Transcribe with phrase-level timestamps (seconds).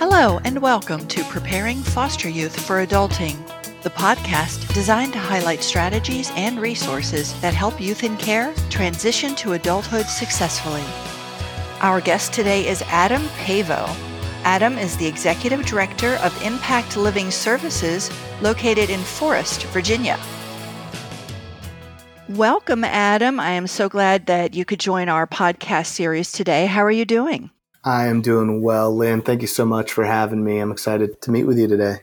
[0.00, 3.36] Hello, and welcome to Preparing Foster Youth for Adulting,
[3.82, 9.52] the podcast designed to highlight strategies and resources that help youth in care transition to
[9.52, 10.82] adulthood successfully.
[11.82, 13.94] Our guest today is Adam Pavo.
[14.44, 18.10] Adam is the Executive Director of Impact Living Services
[18.40, 20.18] located in Forest, Virginia.
[22.30, 23.38] Welcome, Adam.
[23.38, 26.64] I am so glad that you could join our podcast series today.
[26.64, 27.50] How are you doing?
[27.84, 29.22] I am doing well, Lynn.
[29.22, 30.58] Thank you so much for having me.
[30.58, 32.00] I'm excited to meet with you today.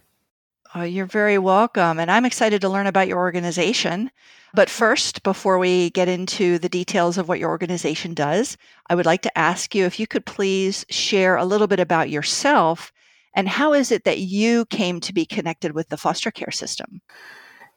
[0.75, 1.99] Oh, you're very welcome.
[1.99, 4.11] And I'm excited to learn about your organization.
[4.53, 8.57] But first, before we get into the details of what your organization does,
[8.89, 12.09] I would like to ask you if you could please share a little bit about
[12.09, 12.91] yourself
[13.37, 17.01] and how is it that you came to be connected with the foster care system?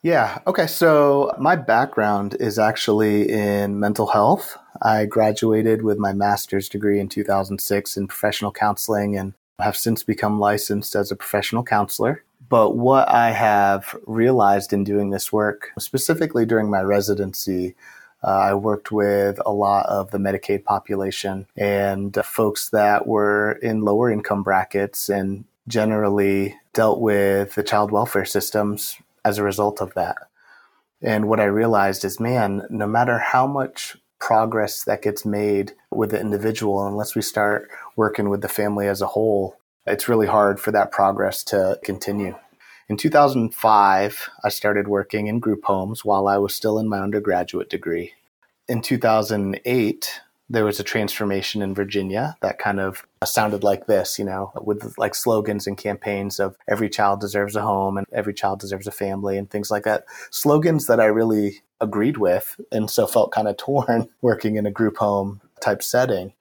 [0.02, 0.38] Yeah.
[0.46, 0.66] Okay.
[0.66, 4.56] So my background is actually in mental health.
[4.82, 10.40] I graduated with my master's degree in 2006 in professional counseling and have since become
[10.40, 12.24] licensed as a professional counselor.
[12.48, 17.76] But what I have realized in doing this work, specifically during my residency,
[18.24, 23.52] uh, I worked with a lot of the Medicaid population and uh, folks that were
[23.62, 29.80] in lower income brackets and generally dealt with the child welfare systems as a result
[29.80, 30.16] of that.
[31.02, 36.10] And what I realized is, man, no matter how much progress that gets made with
[36.10, 40.60] the individual, unless we start working with the family as a whole, it's really hard
[40.60, 42.36] for that progress to continue.
[42.88, 47.70] In 2005, I started working in group homes while I was still in my undergraduate
[47.70, 48.12] degree.
[48.68, 54.18] In 2008, there was a transformation in Virginia that kind of uh, sounded like this,
[54.18, 58.34] you know, with like slogans and campaigns of every child deserves a home and every
[58.34, 60.04] child deserves a family and things like that.
[60.30, 64.72] Slogans that I really agreed with and so felt kind of torn working in a
[64.72, 66.32] group home type setting.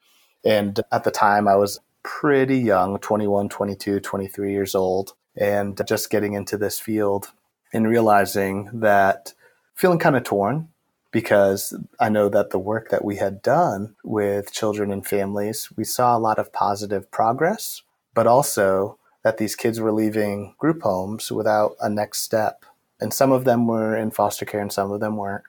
[0.43, 6.09] And at the time, I was pretty young 21, 22, 23 years old and just
[6.09, 7.31] getting into this field
[7.71, 9.33] and realizing that
[9.75, 10.69] feeling kind of torn
[11.11, 15.83] because I know that the work that we had done with children and families, we
[15.83, 17.81] saw a lot of positive progress,
[18.13, 22.65] but also that these kids were leaving group homes without a next step.
[22.99, 25.43] And some of them were in foster care and some of them weren't.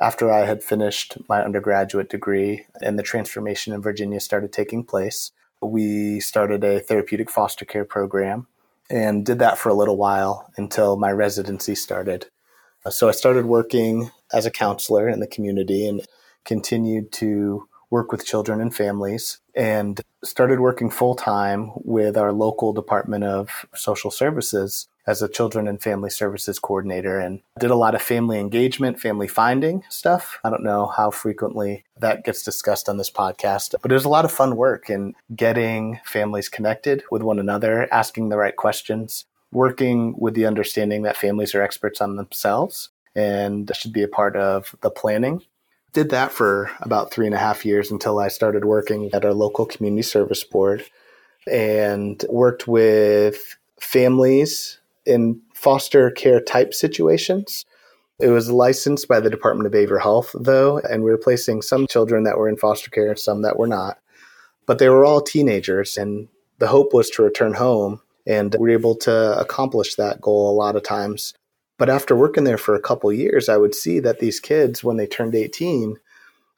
[0.00, 5.30] After I had finished my undergraduate degree and the transformation in Virginia started taking place,
[5.62, 8.48] we started a therapeutic foster care program
[8.90, 12.26] and did that for a little while until my residency started.
[12.90, 16.06] So I started working as a counselor in the community and
[16.44, 22.72] continued to work with children and families and started working full time with our local
[22.72, 27.94] Department of Social Services as a children and family services coordinator and did a lot
[27.94, 30.40] of family engagement, family finding stuff.
[30.42, 34.08] I don't know how frequently that gets discussed on this podcast, but it was a
[34.08, 39.26] lot of fun work in getting families connected with one another, asking the right questions,
[39.52, 44.36] working with the understanding that families are experts on themselves and should be a part
[44.36, 45.42] of the planning.
[45.92, 49.32] Did that for about three and a half years until I started working at our
[49.32, 50.84] local community service board
[51.50, 57.64] and worked with families in foster care type situations.
[58.20, 61.86] It was licensed by the Department of Behavioral Health, though, and we were placing some
[61.86, 63.98] children that were in foster care and some that were not.
[64.66, 68.00] But they were all teenagers, and the hope was to return home.
[68.26, 71.34] And we were able to accomplish that goal a lot of times
[71.76, 74.96] but after working there for a couple years, I would see that these kids, when
[74.96, 75.98] they turned 18,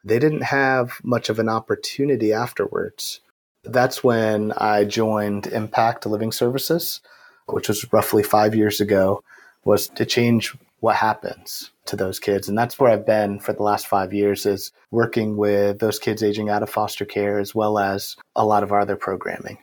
[0.04, 3.20] they didn't have much of an opportunity afterwards.
[3.64, 7.00] That's when I joined Impact Living Services,
[7.46, 9.24] which was roughly five years ago,
[9.64, 12.48] was to change what happens to those kids.
[12.48, 16.22] And that's where I've been for the last five years is working with those kids
[16.22, 19.58] aging out of foster care as well as a lot of our other programming.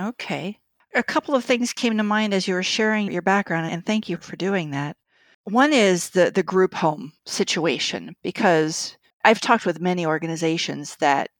[0.00, 0.58] Okay.
[0.94, 4.10] A couple of things came to mind as you were sharing your background, and thank
[4.10, 4.96] you for doing that.
[5.44, 11.30] One is the, the group home situation, because I've talked with many organizations that,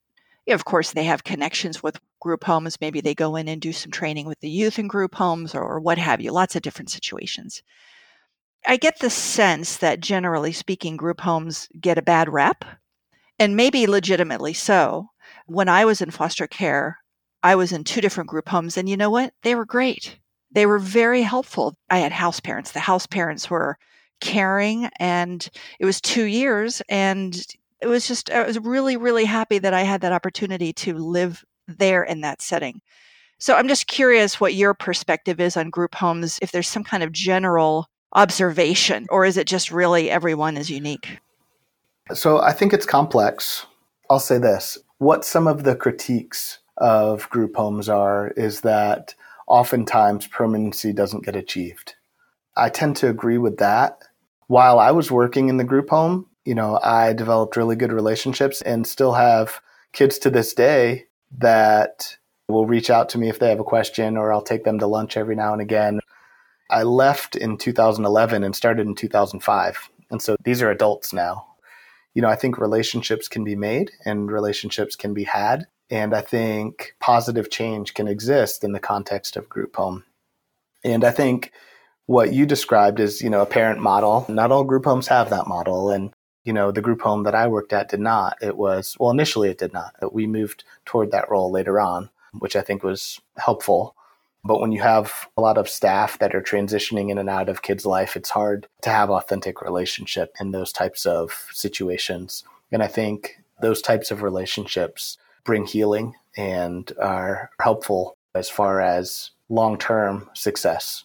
[0.49, 2.81] of course, they have connections with group homes.
[2.81, 5.63] Maybe they go in and do some training with the youth in group homes or,
[5.63, 7.63] or what have you, lots of different situations.
[8.67, 12.65] I get the sense that generally speaking, group homes get a bad rep,
[13.39, 15.09] and maybe legitimately so.
[15.47, 16.99] When I was in foster care,
[17.43, 19.33] I was in two different group homes, and you know what?
[19.43, 20.19] They were great.
[20.53, 21.77] They were very helpful.
[21.91, 22.73] I had house parents.
[22.73, 23.79] The house parents were
[24.21, 25.49] caring, and
[25.81, 27.35] it was two years, and
[27.81, 31.45] it was just, I was really, really happy that I had that opportunity to live
[31.67, 32.81] there in that setting.
[33.39, 37.03] So I'm just curious what your perspective is on group homes, if there's some kind
[37.03, 41.19] of general observation, or is it just really everyone is unique?
[42.15, 43.67] So I think it's complex.
[44.11, 49.15] I'll say this what some of the critiques of group homes are is that
[49.47, 51.95] oftentimes permanency doesn't get achieved.
[52.57, 54.03] I tend to agree with that.
[54.49, 58.61] While I was working in the group home, you know, I developed really good relationships
[58.63, 59.61] and still have
[59.93, 61.07] kids to this day
[61.39, 62.17] that
[62.49, 64.87] will reach out to me if they have a question or I'll take them to
[64.89, 66.01] lunch every now and again.
[66.69, 69.89] I left in 2011 and started in 2005.
[70.11, 71.47] And so these are adults now.
[72.13, 75.67] You know, I think relationships can be made and relationships can be had.
[75.93, 80.05] And I think positive change can exist in the context of group home.
[80.83, 81.53] And I think
[82.07, 84.25] what you described is, you know, a parent model.
[84.27, 85.91] Not all group homes have that model.
[85.91, 88.39] And, you know, the group home that I worked at did not.
[88.41, 89.95] It was, well, initially it did not.
[90.15, 93.95] We moved toward that role later on, which I think was helpful.
[94.45, 97.61] But when you have a lot of staff that are transitioning in and out of
[97.61, 102.45] kids' life, it's hard to have authentic relationship in those types of situations.
[102.73, 109.31] And I think those types of relationships bring healing and are helpful as far as
[109.49, 111.05] long term success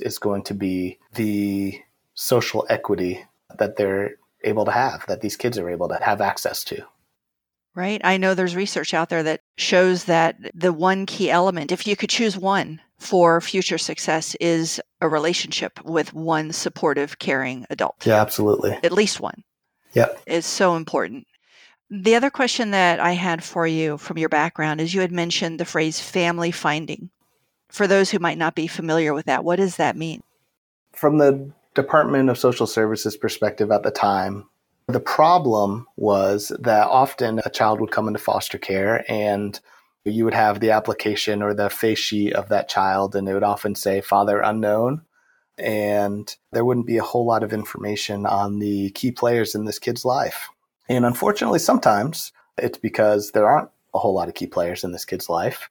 [0.00, 1.80] is going to be the
[2.14, 3.24] social equity
[3.58, 4.14] that they're
[4.44, 6.84] able to have, that these kids are able to have access to.
[7.74, 8.00] Right.
[8.02, 11.94] I know there's research out there that shows that the one key element, if you
[11.94, 18.04] could choose one for future success, is a relationship with one supportive, caring adult.
[18.04, 18.72] Yeah, absolutely.
[18.82, 19.44] At least one.
[19.92, 20.08] Yeah.
[20.26, 21.27] Is so important.
[21.90, 25.58] The other question that I had for you from your background is you had mentioned
[25.58, 27.10] the phrase family finding
[27.70, 30.22] for those who might not be familiar with that, what does that mean?
[30.92, 34.48] From the Department of Social Services perspective at the time,
[34.86, 39.60] the problem was that often a child would come into foster care and
[40.04, 43.42] you would have the application or the face sheet of that child, and it would
[43.42, 45.02] often say father unknown.
[45.58, 49.78] And there wouldn't be a whole lot of information on the key players in this
[49.78, 50.48] kid's life.
[50.88, 55.04] And unfortunately, sometimes it's because there aren't a whole lot of key players in this
[55.04, 55.70] kid's life.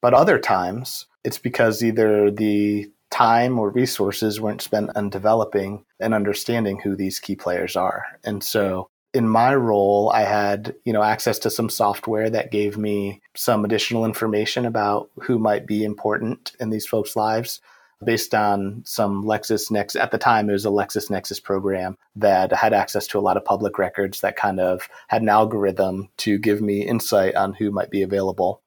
[0.00, 6.12] But other times, it's because either the time or resources weren't spent on developing and
[6.12, 8.04] understanding who these key players are.
[8.24, 12.76] And so in my role, I had, you know, access to some software that gave
[12.76, 17.60] me some additional information about who might be important in these folks' lives
[18.04, 20.00] based on some LexisNexis.
[20.00, 23.44] At the time, it was a LexisNexis program that had access to a lot of
[23.44, 27.90] public records that kind of had an algorithm to give me insight on who might
[27.90, 28.62] be available.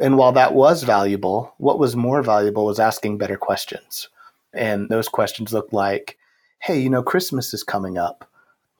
[0.00, 4.08] And while that was valuable, what was more valuable was asking better questions.
[4.52, 6.16] And those questions looked like,
[6.60, 8.28] hey, you know, Christmas is coming up.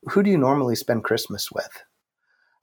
[0.05, 1.83] Who do you normally spend Christmas with?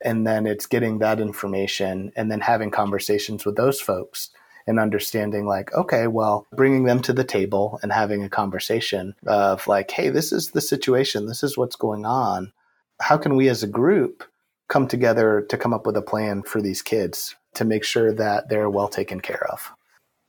[0.04, 4.30] And then it's getting that information and then having conversations with those folks
[4.68, 9.66] and understanding, like, okay, well, bringing them to the table and having a conversation of,
[9.68, 12.52] like, hey, this is the situation, this is what's going on.
[13.00, 14.24] How can we as a group
[14.68, 18.50] come together to come up with a plan for these kids to make sure that
[18.50, 19.72] they're well taken care of.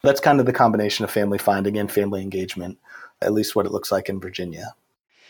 [0.02, 2.78] That's kind of the combination of family finding and family engagement,
[3.20, 4.74] at least what it looks like in Virginia.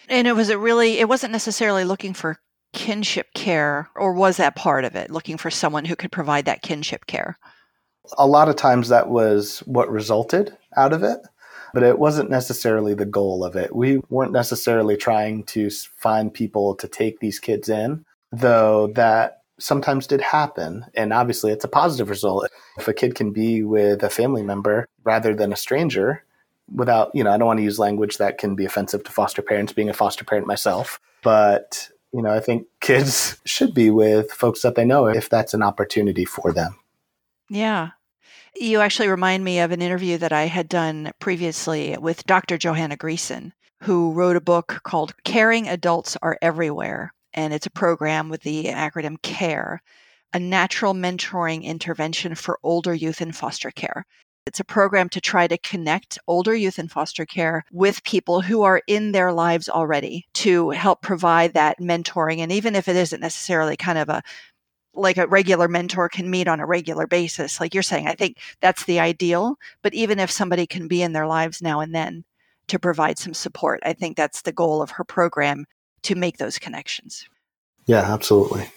[0.09, 2.39] And it was it really it wasn't necessarily looking for
[2.75, 6.63] kinship care or was that part of it looking for someone who could provide that
[6.63, 7.39] kinship care?
[8.17, 11.21] A lot of times that was what resulted out of it,
[11.75, 13.75] but it wasn't necessarily the goal of it.
[13.75, 20.07] We weren't necessarily trying to find people to take these kids in, though that sometimes
[20.07, 20.87] did happen.
[20.95, 22.49] And obviously, it's a positive result.
[22.79, 26.25] If a kid can be with a family member rather than a stranger,
[26.75, 29.43] without, you know, I don't want to use language that can be offensive to foster
[29.43, 31.01] parents, being a foster parent myself.
[31.23, 35.55] But, you know, I think kids should be with folks that they know if that's
[35.55, 36.79] an opportunity for them.
[37.49, 37.91] Yeah.
[38.61, 42.59] You actually remind me of an interview that I had done previously with Dr.
[42.59, 48.29] Johanna Greeson, who wrote a book called Caring Adults Are Everywhere and it's a program
[48.29, 49.81] with the acronym CARE,
[50.33, 54.05] a natural mentoring intervention for older youth in foster care.
[54.47, 58.63] It's a program to try to connect older youth in foster care with people who
[58.63, 62.39] are in their lives already to help provide that mentoring.
[62.39, 64.23] And even if it isn't necessarily kind of a
[64.99, 68.39] like a regular mentor can meet on a regular basis, like you're saying, I think
[68.61, 69.57] that's the ideal.
[69.83, 72.25] But even if somebody can be in their lives now and then
[72.69, 75.67] to provide some support, I think that's the goal of her program
[76.03, 77.29] to make those connections.
[77.87, 78.71] Yeah, absolutely.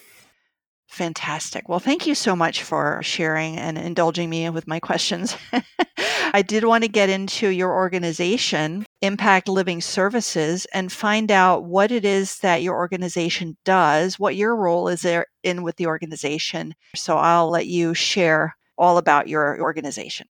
[0.91, 1.69] Fantastic.
[1.69, 5.37] Well, thank you so much for sharing and indulging me with my questions.
[6.33, 11.93] I did want to get into your organization, Impact Living Services, and find out what
[11.93, 16.73] it is that your organization does, what your role is there in with the organization.
[16.97, 20.27] So I'll let you share all about your organization.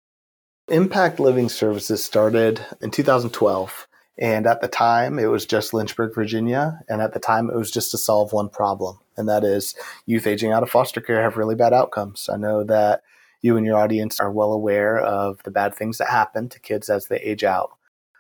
[0.69, 3.88] Impact Living Services started in 2012
[4.21, 6.81] and at the time, it was just Lynchburg, Virginia.
[6.89, 9.75] And at the time, it was just to solve one problem, and that is
[10.07, 12.29] youth aging out of foster care have really bad outcomes.
[12.33, 13.03] I know that
[13.43, 16.91] you and your audience are well aware of the bad things that happen to kids
[16.91, 17.71] as they age out.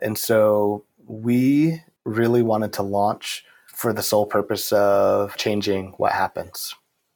[0.00, 6.74] And so we really wanted to launch for the sole purpose of changing what happens.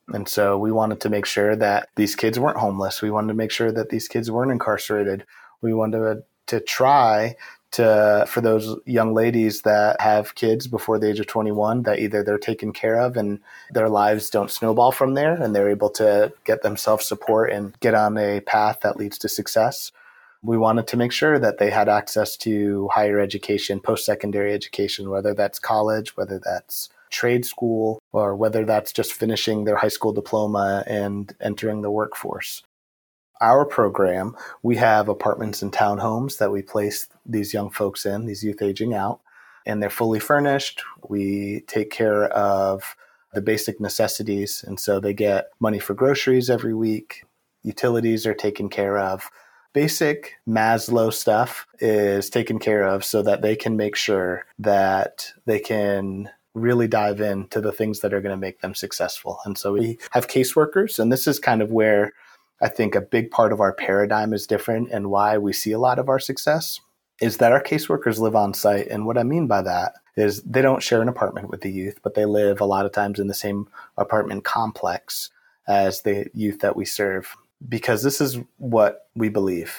[0.09, 3.01] And so we wanted to make sure that these kids weren't homeless.
[3.01, 5.25] We wanted to make sure that these kids weren't incarcerated.
[5.63, 7.37] We wanted to, to try
[7.75, 12.23] to for those young ladies that have kids before the age of 21 that either
[12.23, 13.41] they're taken care of and
[13.73, 17.93] their lives don't snowball from there and they're able to get themselves support and get
[17.93, 19.91] on a path that leads to success
[20.41, 25.35] we wanted to make sure that they had access to higher education post-secondary education whether
[25.35, 30.85] that's college whether that's trade school or whether that's just finishing their high school diploma
[30.87, 32.63] and entering the workforce
[33.41, 38.45] our program, we have apartments and townhomes that we place these young folks in, these
[38.45, 39.21] youth aging out,
[39.67, 40.83] and they're fully furnished.
[41.09, 42.97] We take care of
[43.33, 47.25] the basic necessities, and so they get money for groceries every week.
[47.63, 49.31] Utilities are taken care of.
[49.73, 55.59] Basic Maslow stuff is taken care of so that they can make sure that they
[55.59, 59.41] can really dive into the things that are going to make them successful.
[59.45, 62.13] And so we have caseworkers, and this is kind of where
[62.61, 65.79] I think a big part of our paradigm is different and why we see a
[65.79, 66.81] lot of our success
[67.21, 68.89] is that our caseworkers live on site.
[68.89, 72.01] And what I mean by that is they don't share an apartment with the youth,
[72.03, 75.31] but they live a lot of times in the same apartment complex
[75.67, 77.35] as the youth that we serve.
[77.69, 79.75] Because this is what we believe,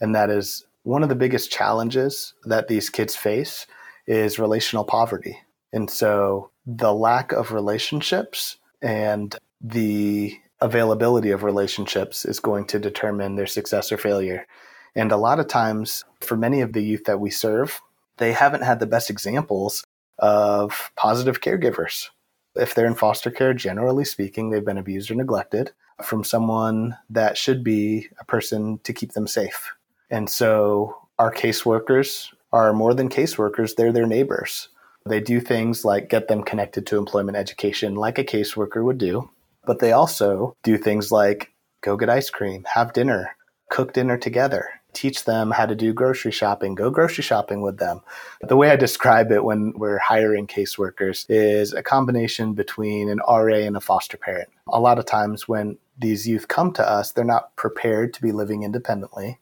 [0.00, 3.66] and that is one of the biggest challenges that these kids face
[4.06, 5.38] is relational poverty.
[5.72, 13.36] And so the lack of relationships and the availability of relationships is going to determine
[13.36, 14.46] their success or failure.
[14.94, 17.80] And a lot of times, for many of the youth that we serve,
[18.18, 19.84] they haven't had the best examples
[20.18, 22.08] of positive caregivers.
[22.54, 27.38] If they're in foster care, generally speaking, they've been abused or neglected from someone that
[27.38, 29.72] should be a person to keep them safe.
[30.10, 34.68] And so our caseworkers are more than caseworkers, they're their neighbors.
[35.06, 39.30] They do things like get them connected to employment education, like a caseworker would do.
[39.64, 41.52] But they also do things like
[41.82, 43.36] go get ice cream, have dinner,
[43.70, 48.00] cook dinner together, teach them how to do grocery shopping, go grocery shopping with them.
[48.42, 53.56] The way I describe it when we're hiring caseworkers is a combination between an RA
[53.56, 54.48] and a foster parent.
[54.68, 58.32] A lot of times when these youth come to us, they're not prepared to be
[58.32, 59.38] living independently.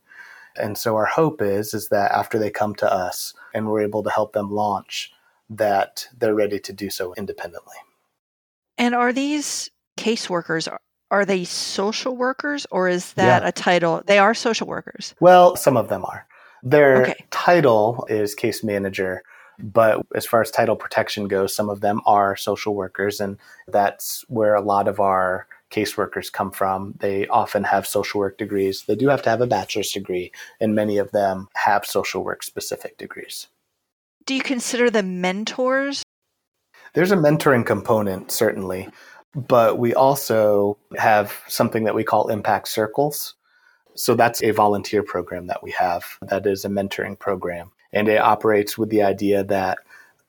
[0.56, 4.02] And so our hope is is that after they come to us and we're able
[4.02, 5.12] to help them launch
[5.50, 7.76] that they're ready to do so independently.
[8.76, 13.49] And are these caseworkers are are they social workers or is that yeah.
[13.49, 14.02] a title?
[14.07, 15.14] They are social workers.
[15.21, 16.26] Well, some of them are.
[16.62, 17.25] Their okay.
[17.31, 19.23] title is case manager,
[19.59, 23.38] but as far as title protection goes, some of them are social workers, and
[23.69, 26.95] that's where a lot of our caseworkers come from.
[26.99, 28.85] They often have social work degrees.
[28.85, 32.43] They do have to have a bachelor's degree, and many of them have social work
[32.43, 33.47] specific degrees.
[34.26, 36.02] Do you consider them mentors?
[36.95, 38.88] There's a mentoring component, certainly.
[39.35, 43.35] But we also have something that we call impact circles.
[43.94, 47.73] So that's a volunteer program that we have that is a mentoring program.
[47.92, 49.78] And it operates with the idea that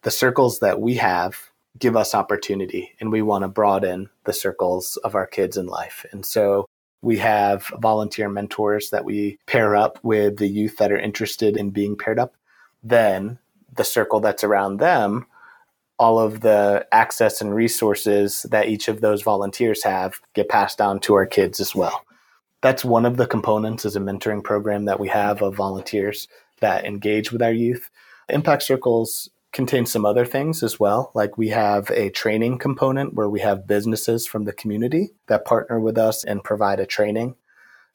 [0.01, 4.97] the circles that we have give us opportunity and we want to broaden the circles
[4.97, 6.05] of our kids in life.
[6.11, 6.67] And so
[7.01, 11.69] we have volunteer mentors that we pair up with the youth that are interested in
[11.69, 12.35] being paired up.
[12.83, 13.39] Then
[13.73, 15.25] the circle that's around them
[15.99, 20.99] all of the access and resources that each of those volunteers have get passed down
[21.01, 22.05] to our kids as well.
[22.61, 26.27] That's one of the components as a mentoring program that we have of volunteers
[26.61, 27.89] that engage with our youth.
[28.29, 31.11] Impact Circles contain some other things as well.
[31.13, 35.79] Like we have a training component where we have businesses from the community that partner
[35.79, 37.35] with us and provide a training.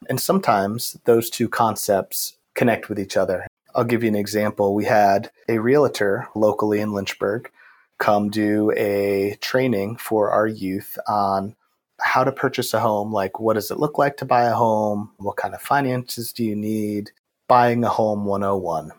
[0.09, 3.47] And sometimes those two concepts connect with each other.
[3.75, 4.75] I'll give you an example.
[4.75, 7.51] We had a realtor locally in Lynchburg
[7.99, 11.55] come do a training for our youth on
[12.01, 13.13] how to purchase a home.
[13.13, 15.13] Like, what does it look like to buy a home?
[15.19, 17.13] What kind of finances do you need?
[17.49, 18.93] Buying a home 101.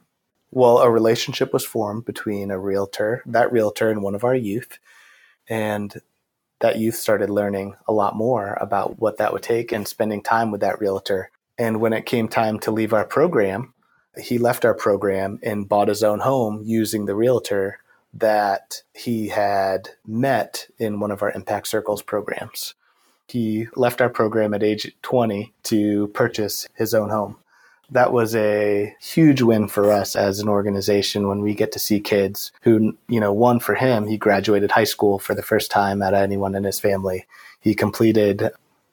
[0.52, 4.80] Well, a relationship was formed between a realtor, that realtor, and one of our youth.
[5.48, 5.94] And
[6.62, 10.52] that youth started learning a lot more about what that would take and spending time
[10.52, 11.30] with that realtor.
[11.58, 13.74] And when it came time to leave our program,
[14.18, 17.80] he left our program and bought his own home using the realtor
[18.16, 22.74] that he had met in one of our Impact Circles programs.
[23.28, 27.38] He left our program at age 20 to purchase his own home.
[27.92, 32.00] That was a huge win for us as an organization when we get to see
[32.00, 36.02] kids who, you know, one for him, he graduated high school for the first time
[36.02, 37.28] out of anyone in his family.
[37.60, 38.50] He completed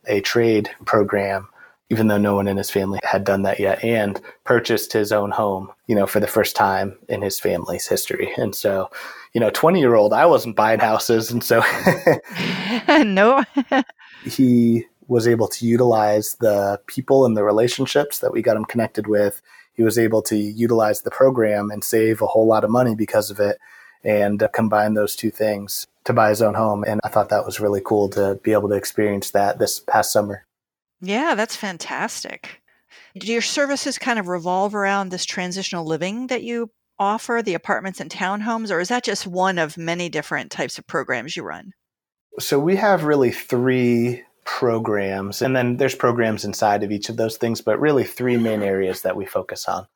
[0.07, 1.49] a trade program
[1.91, 5.31] even though no one in his family had done that yet, and purchased his own
[5.31, 8.33] home, you know, for the first time in his family's history.
[8.37, 8.91] And so,
[9.35, 11.31] you know, 20 year old, I wasn't buying houses.
[11.31, 11.63] And so,
[13.05, 13.45] no,
[14.25, 19.07] he was able to utilize the people and the relationships that we got him connected
[19.07, 19.43] with.
[19.75, 23.31] He was able to utilize the program and save a whole lot of money because
[23.31, 23.59] of it
[24.05, 26.85] and uh, combine those two things to buy his own home.
[26.87, 30.13] And I thought that was really cool to be able to experience that this past
[30.13, 30.45] summer.
[31.03, 32.63] Yeah, that's fantastic.
[33.19, 38.01] Do your services kind of revolve around this transitional living that you offer, the apartments
[38.01, 41.73] and townhomes, or is that just one of many different types of programs you run?
[42.39, 47.37] So we have really three programs, and then there's programs inside of each of those
[47.37, 48.69] things, but really three main mm-hmm.
[48.69, 49.87] areas that we focus on.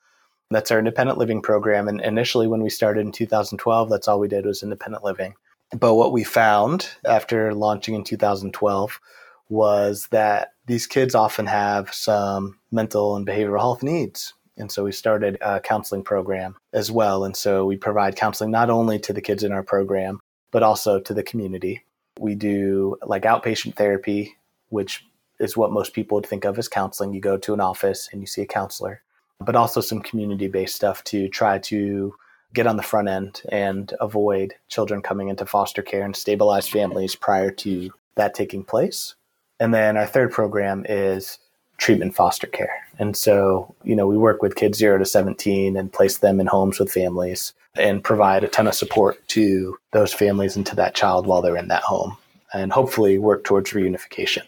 [0.50, 1.88] That's our independent living program.
[1.88, 5.34] And initially, when we started in 2012, that's all we did was independent living.
[5.72, 9.00] But what we found after launching in 2012
[9.48, 14.35] was that these kids often have some mental and behavioral health needs.
[14.58, 17.25] And so we started a counseling program as well.
[17.25, 20.20] And so we provide counseling not only to the kids in our program,
[20.50, 21.85] but also to the community.
[22.18, 24.37] We do like outpatient therapy,
[24.70, 25.04] which
[25.38, 27.12] is what most people would think of as counseling.
[27.12, 29.02] You go to an office and you see a counselor,
[29.38, 32.14] but also some community based stuff to try to
[32.54, 37.14] get on the front end and avoid children coming into foster care and stabilize families
[37.14, 39.14] prior to that taking place.
[39.60, 41.38] And then our third program is
[41.78, 42.86] treatment foster care.
[42.98, 46.46] And so, you know, we work with kids 0 to 17 and place them in
[46.46, 50.94] homes with families and provide a ton of support to those families and to that
[50.94, 52.16] child while they're in that home
[52.54, 54.42] and hopefully work towards reunification.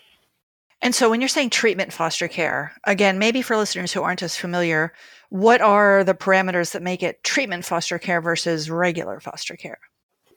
[0.81, 4.37] And so when you're saying treatment foster care, again, maybe for listeners who aren't as
[4.37, 4.93] familiar,
[5.29, 9.81] what are the parameters that make it treatment foster care versus regular foster care?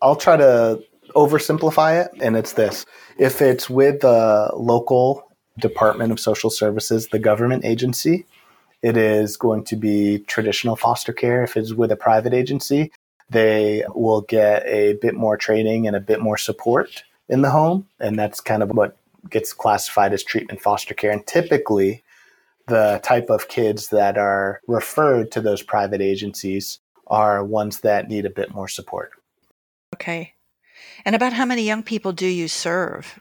[0.02, 0.84] I'll try to
[1.16, 2.86] oversimplify it, and it's this
[3.18, 8.26] if it's with the local Department of Social Services, the government agency,
[8.82, 11.44] it is going to be traditional foster care.
[11.44, 12.92] If it's with a private agency,
[13.30, 17.88] they will get a bit more training and a bit more support in the home.
[18.00, 18.98] And that's kind of what
[19.30, 21.12] gets classified as treatment foster care.
[21.12, 22.04] And typically,
[22.68, 28.26] the type of kids that are referred to those private agencies are ones that need
[28.26, 29.12] a bit more support.
[29.94, 30.34] Okay.
[31.06, 33.20] And about how many young people do you serve?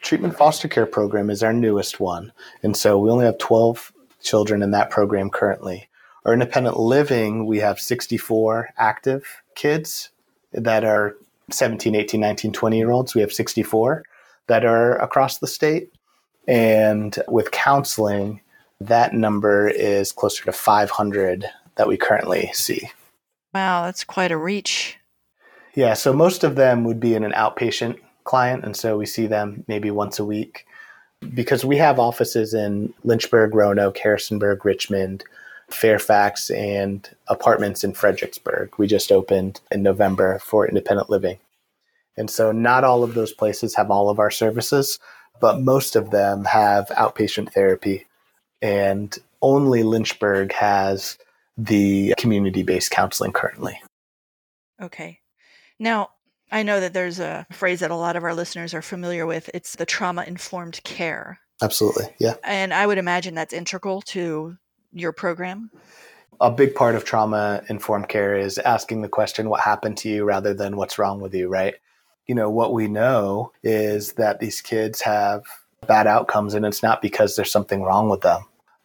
[0.00, 2.32] Treatment foster care program is our newest one.
[2.62, 5.88] And so we only have 12 children in that program currently.
[6.24, 10.10] Our independent living, we have 64 active kids
[10.52, 11.16] that are
[11.50, 13.14] 17, 18, 19, 20 year olds.
[13.14, 14.04] We have 64
[14.46, 15.92] that are across the state.
[16.46, 18.40] And with counseling,
[18.80, 22.90] that number is closer to 500 that we currently see.
[23.54, 24.97] Wow, that's quite a reach.
[25.78, 29.28] Yeah, so most of them would be in an outpatient client, and so we see
[29.28, 30.66] them maybe once a week
[31.32, 35.22] because we have offices in Lynchburg, Roanoke, Harrisonburg, Richmond,
[35.70, 38.72] Fairfax, and apartments in Fredericksburg.
[38.76, 41.38] We just opened in November for independent living.
[42.16, 44.98] And so not all of those places have all of our services,
[45.38, 48.04] but most of them have outpatient therapy.
[48.60, 51.18] And only Lynchburg has
[51.56, 53.80] the community based counseling currently.
[54.82, 55.20] Okay.
[55.78, 56.10] Now,
[56.50, 59.50] I know that there's a phrase that a lot of our listeners are familiar with.
[59.52, 61.38] It's the trauma informed care.
[61.60, 62.06] Absolutely.
[62.18, 62.34] Yeah.
[62.44, 64.56] And I would imagine that's integral to
[64.92, 65.70] your program.
[66.40, 70.24] A big part of trauma informed care is asking the question, what happened to you
[70.24, 71.74] rather than what's wrong with you, right?
[72.26, 75.42] You know, what we know is that these kids have
[75.86, 78.42] bad outcomes, and it's not because there's something wrong with them.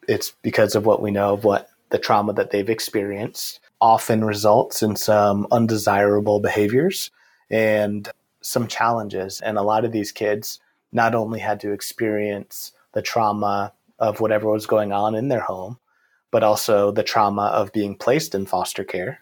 [0.08, 4.82] It's because of what we know of what the trauma that they've experienced often results
[4.82, 7.12] in some undesirable behaviors
[7.50, 8.10] and
[8.42, 9.42] some challenges.
[9.42, 10.60] And a lot of these kids
[10.92, 15.80] not only had to experience the trauma of whatever was going on in their home,
[16.32, 19.20] but also the trauma of being placed in foster care.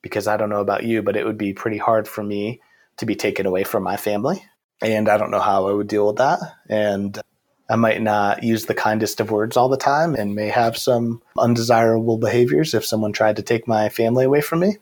[0.00, 2.60] Because I don't know about you, but it would be pretty hard for me
[2.98, 4.44] to be taken away from my family.
[4.80, 6.38] And I don't know how I would deal with that.
[6.68, 7.20] And
[7.68, 11.22] I might not use the kindest of words all the time and may have some
[11.36, 14.78] undesirable behaviors if someone tried to take my family away from me.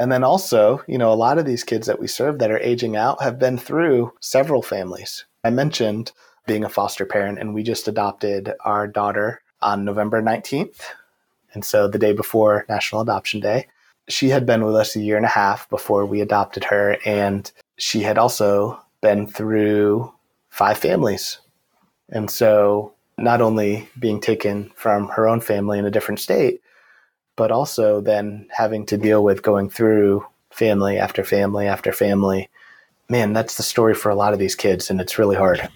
[0.00, 2.58] And then also, you know, a lot of these kids that we serve that are
[2.58, 5.24] aging out have been through several families.
[5.44, 6.12] I mentioned
[6.46, 10.80] being a foster parent, and we just adopted our daughter on November 19th.
[11.52, 13.66] And so the day before National Adoption Day,
[14.08, 16.96] she had been with us a year and a half before we adopted her.
[17.04, 20.12] And she had also been through
[20.48, 21.38] five families
[22.08, 26.60] and so, not only being taken from her own family in a different state,
[27.36, 32.48] but also then having to deal with going through family after family after family.
[33.08, 35.68] Man, that's the story for a lot of these kids, and it's really hard.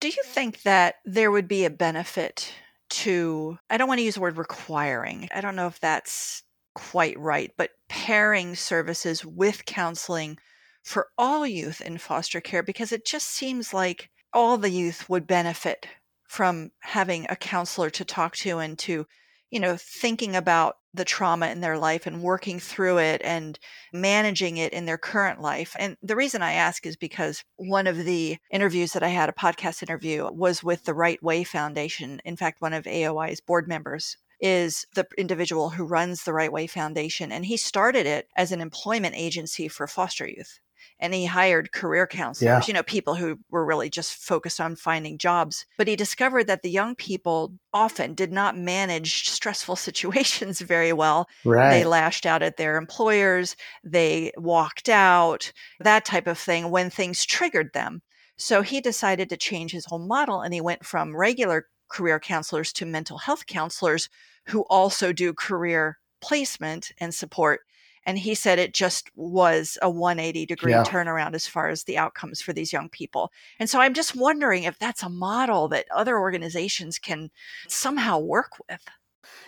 [0.00, 2.52] Do you think that there would be a benefit
[2.90, 6.42] to, I don't want to use the word requiring, I don't know if that's
[6.74, 10.38] quite right, but pairing services with counseling
[10.82, 15.26] for all youth in foster care because it just seems like all the youth would
[15.26, 15.86] benefit
[16.28, 19.06] from having a counselor to talk to and to
[19.50, 23.58] you know thinking about the trauma in their life and working through it and
[23.92, 25.76] managing it in their current life.
[25.78, 29.32] And the reason I ask is because one of the interviews that I had, a
[29.32, 32.20] podcast interview, was with the Right Way Foundation.
[32.24, 36.66] In fact, one of AOI's board members is the individual who runs the Right Way
[36.66, 37.30] Foundation.
[37.30, 40.58] And he started it as an employment agency for foster youth
[40.98, 42.62] and he hired career counselors, yeah.
[42.66, 45.66] you know, people who were really just focused on finding jobs.
[45.78, 51.28] But he discovered that the young people often did not manage stressful situations very well.
[51.44, 51.70] Right.
[51.70, 57.24] They lashed out at their employers, they walked out, that type of thing when things
[57.24, 58.02] triggered them.
[58.36, 62.72] So he decided to change his whole model and he went from regular career counselors
[62.74, 64.08] to mental health counselors
[64.46, 67.60] who also do career placement and support
[68.06, 70.84] and he said it just was a 180 degree yeah.
[70.84, 73.30] turnaround as far as the outcomes for these young people.
[73.58, 77.30] And so I'm just wondering if that's a model that other organizations can
[77.68, 78.82] somehow work with.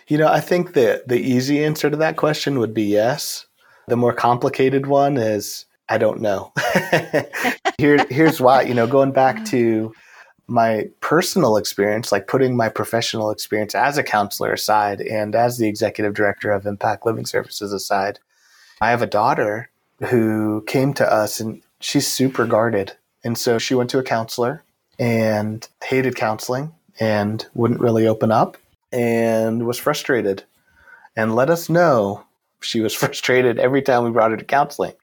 [0.07, 3.45] You know, I think that the easy answer to that question would be yes.
[3.87, 6.53] The more complicated one is I don't know.
[7.77, 8.61] Here, here's why.
[8.61, 9.93] You know, going back to
[10.47, 15.67] my personal experience, like putting my professional experience as a counselor aside and as the
[15.67, 18.19] executive director of Impact Living Services aside,
[18.83, 19.69] I have a daughter
[20.09, 22.91] who came to us and she's super guarded.
[23.23, 24.61] And so she went to a counselor
[24.99, 28.57] and hated counseling and wouldn't really open up
[28.91, 30.43] and was frustrated
[31.15, 32.25] and let us know
[32.59, 34.93] she was frustrated every time we brought her to counseling.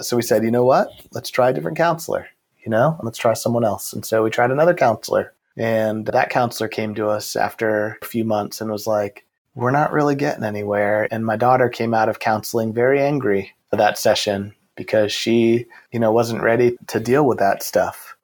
[0.00, 0.88] So we said, you know what?
[1.12, 2.26] Let's try a different counselor,
[2.64, 3.92] you know, let's try someone else.
[3.92, 5.34] And so we tried another counselor.
[5.58, 9.92] And that counselor came to us after a few months and was like, we're not
[9.92, 11.08] really getting anywhere.
[11.10, 16.00] And my daughter came out of counseling very angry for that session because she, you
[16.00, 18.16] know, wasn't ready to deal with that stuff.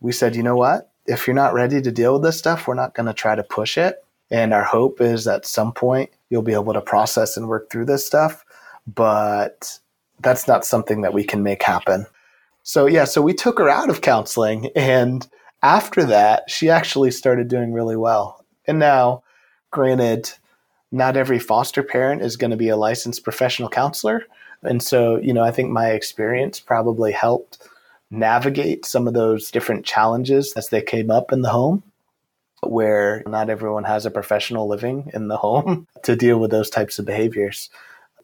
[0.00, 0.90] We said, you know what?
[1.06, 3.42] If you're not ready to deal with this stuff, we're not going to try to
[3.42, 4.04] push it.
[4.30, 7.84] And our hope is at some point you'll be able to process and work through
[7.84, 8.44] this stuff.
[8.86, 9.78] But
[10.20, 12.06] that's not something that we can make happen.
[12.62, 14.70] So, yeah, so we took her out of counseling.
[14.76, 15.28] And
[15.62, 18.44] after that, she actually started doing really well.
[18.66, 19.22] And now,
[19.70, 20.32] granted,
[20.92, 24.26] not every foster parent is going to be a licensed professional counselor.
[24.62, 27.66] And so, you know, I think my experience probably helped
[28.10, 31.82] navigate some of those different challenges as they came up in the home,
[32.60, 36.98] where not everyone has a professional living in the home to deal with those types
[36.98, 37.70] of behaviors.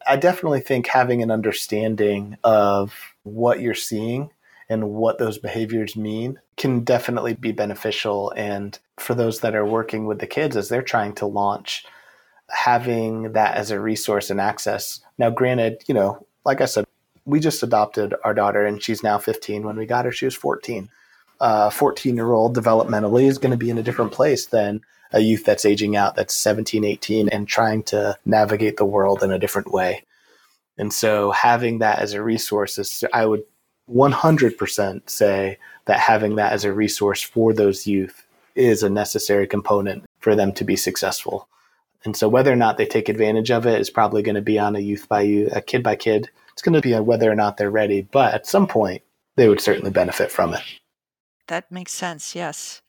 [0.07, 4.29] I definitely think having an understanding of what you're seeing
[4.69, 8.31] and what those behaviors mean can definitely be beneficial.
[8.37, 11.83] And for those that are working with the kids as they're trying to launch
[12.51, 15.01] having that as a resource and access.
[15.17, 16.85] Now, granted, you know, like I said,
[17.25, 19.63] we just adopted our daughter and she's now 15.
[19.63, 20.89] When we got her, she was 14.
[21.41, 24.81] Uh, a 14 year old developmentally is going to be in a different place than
[25.11, 29.31] a youth that's aging out, that's 17, 18, and trying to navigate the world in
[29.31, 30.03] a different way.
[30.77, 33.43] And so having that as a resource is, I would
[33.89, 40.03] 100% say that having that as a resource for those youth is a necessary component
[40.19, 41.47] for them to be successful.
[42.05, 44.57] And so whether or not they take advantage of it is probably going to be
[44.57, 46.29] on a youth by youth, a kid by kid.
[46.53, 49.01] It's going to be on whether or not they're ready, but at some point
[49.35, 50.61] they would certainly benefit from it.
[51.47, 52.35] That makes sense.
[52.35, 52.81] Yes.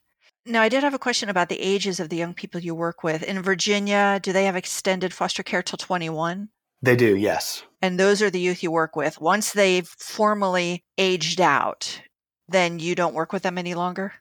[0.45, 3.03] Now, I did have a question about the ages of the young people you work
[3.03, 3.21] with.
[3.21, 6.49] In Virginia, do they have extended foster care till 21?
[6.81, 7.63] They do, yes.
[7.81, 9.21] And those are the youth you work with.
[9.21, 12.01] Once they've formally aged out,
[12.47, 14.13] then you don't work with them any longer?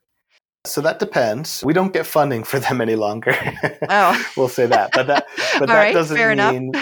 [0.65, 1.63] So that depends.
[1.65, 3.35] We don't get funding for them any longer.
[3.89, 4.91] Oh, we'll say that.
[4.93, 5.27] But that,
[5.59, 6.73] but that right, doesn't mean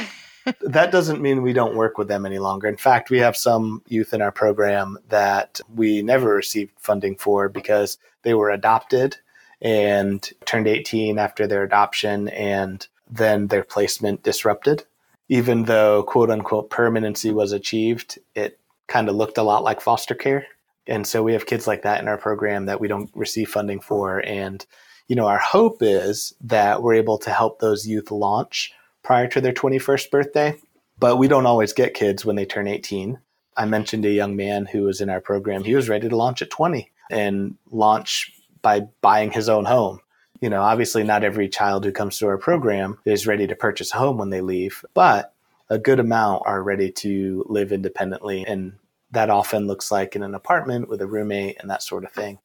[0.62, 2.68] that doesn't mean we don't work with them any longer.
[2.68, 7.48] In fact, we have some youth in our program that we never received funding for
[7.48, 9.18] because they were adopted
[9.60, 14.84] and turned 18 after their adoption, and then their placement disrupted.
[15.28, 20.14] Even though quote unquote permanency was achieved, it kind of looked a lot like foster
[20.14, 20.46] care
[20.88, 23.81] and so we have kids like that in our program that we don't receive funding
[23.81, 24.24] for.
[24.27, 24.64] And,
[25.07, 28.72] you know, our hope is that we're able to help those youth launch
[29.03, 30.55] prior to their 21st birthday.
[30.98, 33.18] But we don't always get kids when they turn 18.
[33.57, 35.62] I mentioned a young man who was in our program.
[35.62, 40.01] He was ready to launch at 20 and launch by buying his own home.
[40.40, 43.92] You know, obviously, not every child who comes to our program is ready to purchase
[43.92, 45.35] a home when they leave, but
[45.68, 48.74] a good amount are ready to live independently and
[49.10, 52.38] that often looks like in an apartment with a roommate and that sort of thing.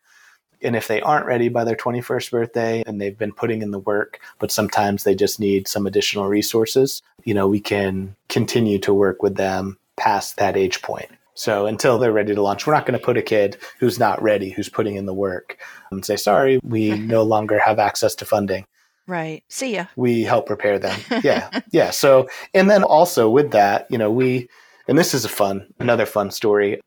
[0.61, 3.79] And if they aren't ready by their 21st birthday and they've been putting in the
[3.79, 8.93] work, but sometimes they just need some additional resources, you know, we can continue to
[8.93, 11.09] work with them past that age point.
[11.35, 14.21] So until they're ready to launch, we're not going to put a kid who's not
[14.21, 15.57] ready, who's putting in the work,
[15.91, 18.65] and say, sorry, we no longer have access to funding.
[19.05, 19.43] Right.
[19.49, 19.85] See ya.
[19.95, 20.97] We help prepare them.
[21.23, 21.61] Yeah.
[21.71, 21.89] yeah.
[21.89, 24.47] So, and then also with that, you know, we,
[24.87, 26.81] and this is a fun, another fun story.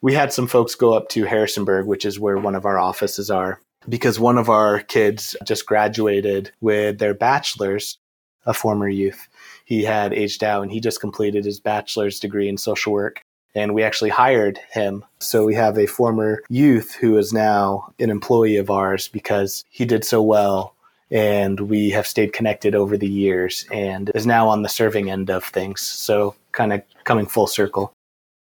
[0.00, 3.30] We had some folks go up to Harrisonburg, which is where one of our offices
[3.30, 7.98] are, because one of our kids just graduated with their bachelor's,
[8.44, 9.28] a former youth.
[9.64, 13.22] He had aged out and he just completed his bachelor's degree in social work
[13.56, 15.02] and we actually hired him.
[15.18, 19.86] So we have a former youth who is now an employee of ours because he
[19.86, 20.75] did so well
[21.10, 25.30] and we have stayed connected over the years and is now on the serving end
[25.30, 25.80] of things.
[25.80, 27.92] So kind of coming full circle.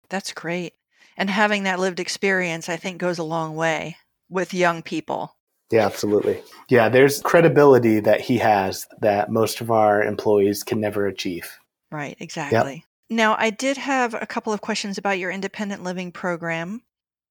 [0.09, 0.75] That's great.
[1.17, 3.97] And having that lived experience, I think, goes a long way
[4.29, 5.37] with young people.
[5.71, 6.43] Yeah, absolutely.
[6.69, 11.59] Yeah, there's credibility that he has that most of our employees can never achieve.
[11.93, 12.75] Right, exactly.
[12.75, 12.85] Yep.
[13.17, 16.83] Now, I did have a couple of questions about your independent living program.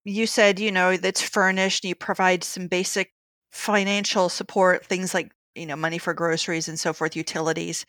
[0.05, 3.11] You said, you know, that's furnished, you provide some basic
[3.51, 7.85] financial support, things like, you know, money for groceries and so forth, utilities.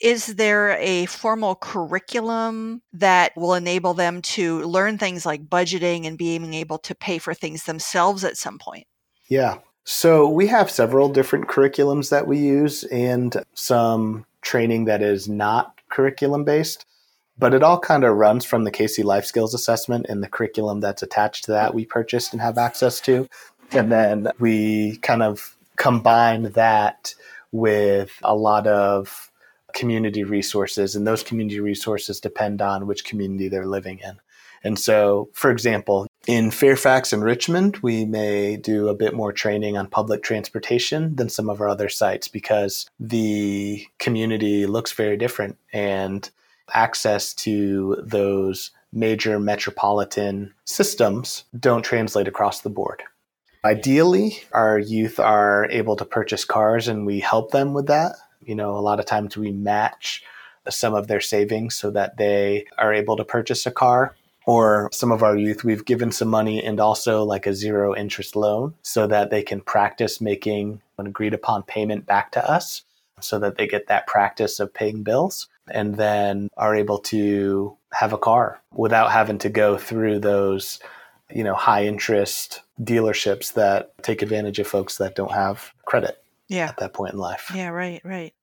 [0.00, 6.16] Is there a formal curriculum that will enable them to learn things like budgeting and
[6.16, 8.86] being able to pay for things themselves at some point?
[9.28, 9.58] Yeah.
[9.84, 15.74] So we have several different curriculums that we use and some training that is not
[15.88, 16.84] curriculum based
[17.38, 20.80] but it all kind of runs from the Casey Life Skills Assessment and the curriculum
[20.80, 23.28] that's attached to that we purchased and have access to.
[23.72, 27.14] And then we kind of combine that
[27.52, 29.30] with a lot of
[29.74, 34.18] community resources, and those community resources depend on which community they're living in.
[34.64, 39.76] And so, for example, in Fairfax and Richmond, we may do a bit more training
[39.76, 45.56] on public transportation than some of our other sites because the community looks very different.
[45.72, 46.28] And
[46.74, 53.02] access to those major metropolitan systems don't translate across the board.
[53.64, 58.16] Ideally, our youth are able to purchase cars and we help them with that.
[58.42, 60.22] You know, a lot of times we match
[60.68, 64.14] some of their savings so that they are able to purchase a car.
[64.46, 68.34] Or some of our youth, we've given some money and also like a zero interest
[68.34, 72.82] loan so that they can practice making an agreed upon payment back to us
[73.20, 78.12] so that they get that practice of paying bills and then are able to have
[78.12, 80.78] a car without having to go through those
[81.34, 86.68] you know high interest dealerships that take advantage of folks that don't have credit yeah.
[86.68, 87.50] at that point in life.
[87.54, 88.34] Yeah, right, right.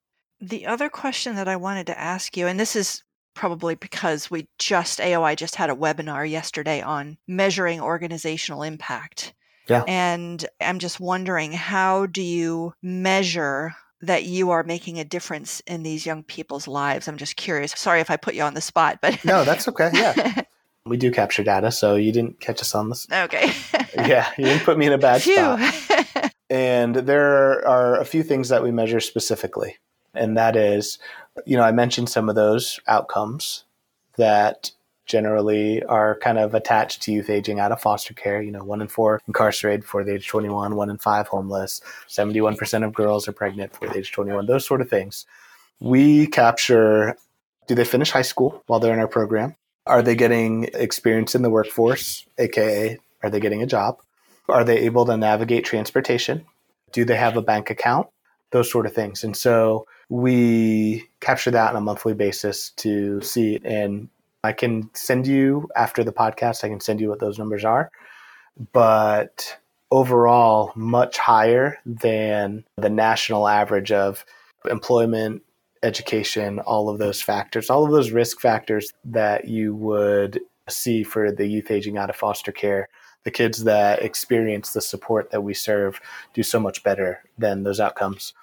[0.42, 4.48] The other question that I wanted to ask you and this is probably because we
[4.58, 9.34] just AOI just had a webinar yesterday on measuring organizational impact.
[9.68, 9.84] Yeah.
[9.88, 15.84] And I'm just wondering how do you measure that you are making a difference in
[15.84, 17.08] these young people's lives.
[17.08, 17.72] I'm just curious.
[17.72, 19.90] Sorry if I put you on the spot, but No, that's okay.
[19.94, 20.44] Yeah.
[20.86, 23.08] we do capture data, so you didn't catch us on this.
[23.12, 23.52] Okay.
[23.96, 25.36] yeah, you didn't put me in a bad Phew.
[25.36, 26.32] spot.
[26.50, 29.78] and there are a few things that we measure specifically.
[30.14, 31.00] And that is,
[31.46, 33.66] you know, I mentioned some of those outcomes
[34.18, 34.72] that
[35.08, 38.42] generally are kind of attached to youth aging out of foster care.
[38.42, 42.86] You know, one in four incarcerated before the age 21, one in five homeless, 71%
[42.86, 45.26] of girls are pregnant before the age 21, those sort of things.
[45.80, 47.18] We capture
[47.68, 49.56] do they finish high school while they're in our program?
[49.88, 54.00] Are they getting experience in the workforce, aka are they getting a job?
[54.48, 56.46] Are they able to navigate transportation?
[56.92, 58.08] Do they have a bank account?
[58.52, 59.24] Those sort of things.
[59.24, 64.10] And so we capture that on a monthly basis to see and
[64.44, 67.92] I can send you after the podcast, I can send you what those numbers are.
[68.74, 69.58] But
[69.92, 74.24] overall, much higher than the national average of
[74.70, 75.42] employment,
[75.86, 81.32] education, all of those factors, all of those risk factors that you would see for
[81.32, 82.90] the youth aging out of foster care.
[83.24, 86.00] The kids that experience the support that we serve
[86.34, 88.34] do so much better than those outcomes.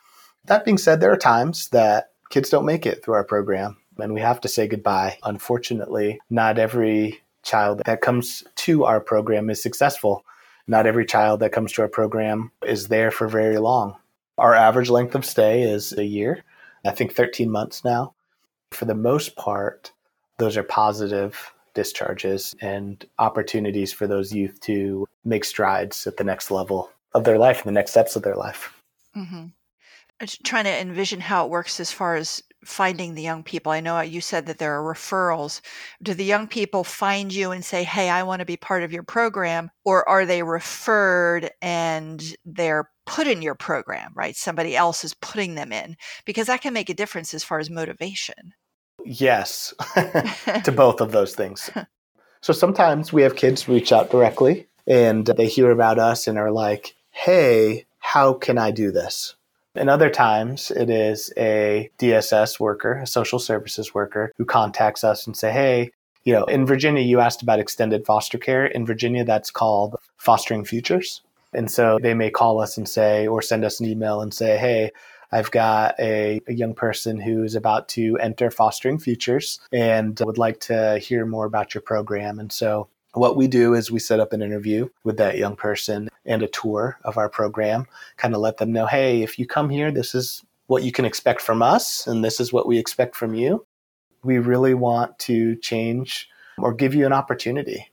[0.45, 4.15] That being said, there are times that kids don't make it through our program and
[4.15, 5.19] we have to say goodbye.
[5.23, 10.25] Unfortunately, not every child that comes to our program is successful.
[10.67, 13.97] Not every child that comes to our program is there for very long.
[14.39, 16.45] Our average length of stay is a year,
[16.85, 18.15] I think 13 months now.
[18.71, 19.93] For the most part,
[20.39, 26.51] those are positive discharges and opportunities for those youth to make strides at the next
[26.51, 28.81] level of their life and the next steps of their life.
[29.17, 29.47] Mm-hmm.
[30.45, 33.73] trying to envision how it works as far as finding the young people?
[33.73, 35.61] I know you said that there are referrals.
[36.03, 38.93] Do the young people find you and say, Hey, I want to be part of
[38.93, 39.71] your program?
[39.85, 44.37] Or are they referred and they're put in your program, right?
[44.37, 47.71] Somebody else is putting them in because that can make a difference as far as
[47.71, 48.55] motivation.
[49.05, 49.75] Yes,
[50.65, 51.71] to both of those things.
[52.41, 56.51] So sometimes we have kids reach out directly and they hear about us and are
[56.51, 59.35] like, hey, how can I do this?
[59.75, 65.27] And other times it is a DSS worker, a social services worker, who contacts us
[65.27, 65.93] and say, hey,
[66.25, 68.67] you know, in Virginia, you asked about extended foster care.
[68.67, 71.23] In Virginia, that's called fostering futures.
[71.53, 74.57] And so they may call us and say, or send us an email and say,
[74.57, 74.91] hey,
[75.31, 80.61] I've got a, a, young person who's about to enter fostering futures and would like
[80.61, 82.39] to hear more about your program.
[82.39, 86.11] And so what we do is we set up an interview with that young person
[86.27, 87.87] and a tour of our program,
[88.17, 91.05] kind of let them know, hey, if you come here, this is what you can
[91.05, 93.67] expect from us, and this is what we expect from you.
[94.23, 97.92] We really want to change or give you an opportunity.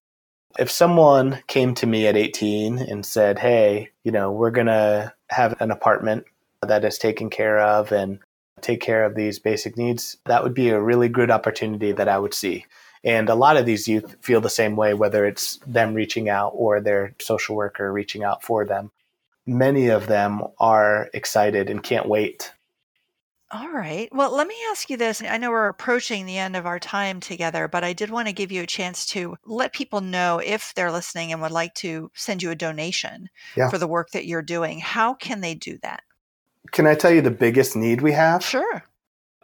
[0.58, 5.14] If someone came to me at 18 and said, hey, you know, we're going to
[5.30, 6.26] have an apartment
[6.62, 8.20] that is taken care of and
[8.62, 12.18] take care of these basic needs, that would be a really good opportunity that I
[12.18, 12.66] would see.
[13.04, 16.52] And a lot of these youth feel the same way, whether it's them reaching out
[16.56, 18.92] or their social worker reaching out for them.
[19.46, 22.52] Many of them are excited and can't wait.
[23.52, 24.08] All right.
[24.12, 25.24] Well, let me ask you this.
[25.24, 28.34] I know we're approaching the end of our time together, but I did want to
[28.34, 32.12] give you a chance to let people know if they're listening and would like to
[32.14, 33.70] send you a donation yeah.
[33.70, 34.80] for the work that you're doing.
[34.80, 36.04] How can they do that?
[36.72, 38.46] Can I tell you the biggest need we have?
[38.46, 38.84] Sure.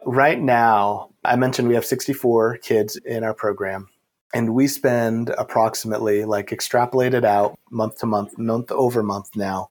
[0.04, 3.88] Right now, I mentioned we have 64 kids in our program,
[4.32, 9.70] and we spend approximately, like extrapolated out month to month, month over month now,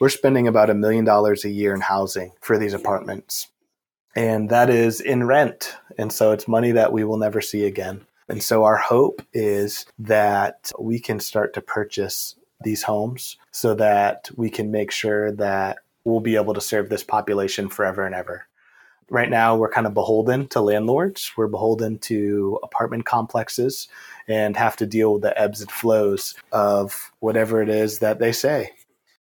[0.00, 3.46] we're spending about a million dollars a year in housing for these apartments.
[4.16, 5.76] And that is in rent.
[5.98, 8.06] And so it's money that we will never see again.
[8.28, 14.28] And so our hope is that we can start to purchase these homes so that
[14.34, 18.46] we can make sure that we'll be able to serve this population forever and ever
[19.10, 23.88] right now we're kind of beholden to landlords we're beholden to apartment complexes
[24.26, 28.32] and have to deal with the ebbs and flows of whatever it is that they
[28.32, 28.70] say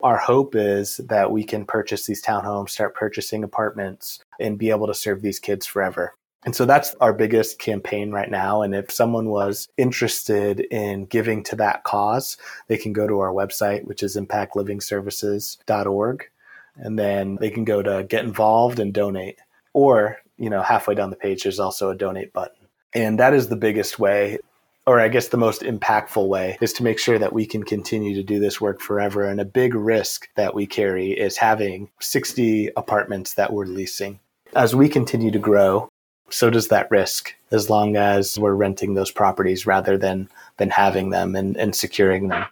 [0.00, 4.86] our hope is that we can purchase these townhomes start purchasing apartments and be able
[4.86, 8.62] to serve these kids forever and so that's our biggest campaign right now.
[8.62, 12.36] And if someone was interested in giving to that cause,
[12.68, 16.30] they can go to our website, which is impactlivingservices.org.
[16.76, 19.40] And then they can go to get involved and donate
[19.72, 23.48] or you know halfway down the page there's also a donate button and that is
[23.48, 24.38] the biggest way
[24.88, 28.14] or i guess the most impactful way is to make sure that we can continue
[28.14, 32.70] to do this work forever and a big risk that we carry is having 60
[32.76, 34.18] apartments that we're leasing
[34.56, 35.88] as we continue to grow
[36.30, 41.10] so does that risk as long as we're renting those properties rather than than having
[41.10, 42.46] them and, and securing them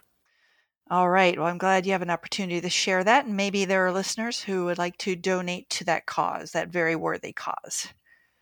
[0.89, 1.37] all right.
[1.37, 3.25] Well, I'm glad you have an opportunity to share that.
[3.25, 6.95] And maybe there are listeners who would like to donate to that cause, that very
[6.95, 7.87] worthy cause.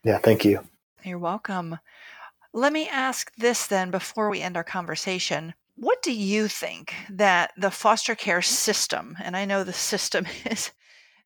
[0.03, 0.63] Yeah, thank you.
[1.03, 1.79] You're welcome.
[2.55, 5.53] Let me ask this then before we end our conversation.
[5.75, 10.71] What do you think that the foster care system, and I know the system is,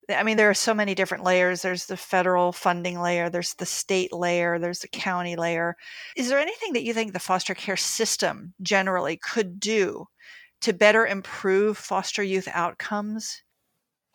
[0.10, 1.62] I mean, there are so many different layers.
[1.62, 5.78] There's the federal funding layer, there's the state layer, there's the county layer.
[6.16, 10.08] Is there anything that you think the foster care system generally could do
[10.62, 13.44] to better improve foster youth outcomes?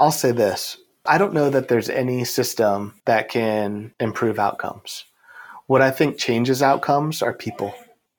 [0.01, 5.05] I'll say this I don't know that there's any system that can improve outcomes.
[5.67, 7.75] What I think changes outcomes are people.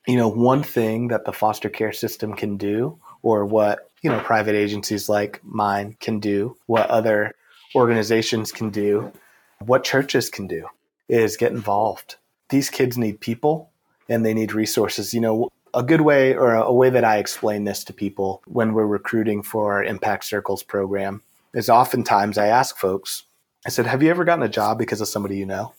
[0.08, 4.20] You know, one thing that the foster care system can do, or what, you know,
[4.20, 7.34] private agencies like mine can do, what other
[7.76, 9.12] organizations can do,
[9.60, 10.68] what churches can do,
[11.08, 12.16] is get involved.
[12.50, 13.70] These kids need people
[14.10, 15.14] and they need resources.
[15.14, 18.74] You know, a good way or a way that I explain this to people when
[18.74, 21.22] we're recruiting for our Impact Circles program
[21.54, 23.24] is oftentimes I ask folks,
[23.66, 25.74] I said, Have you ever gotten a job because of somebody you know?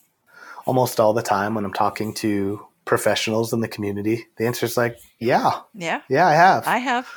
[0.67, 4.77] Almost all the time when I'm talking to professionals in the community, the answer is
[4.77, 5.61] like, Yeah.
[5.75, 6.03] Yeah.
[6.09, 6.67] Yeah, I have.
[6.67, 7.09] I have.